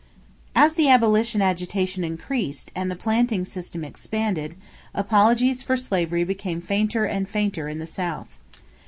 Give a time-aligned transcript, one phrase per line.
[0.33, 4.55] = As the abolition agitation increased and the planting system expanded,
[4.95, 8.35] apologies for slavery became fainter and fainter in the South.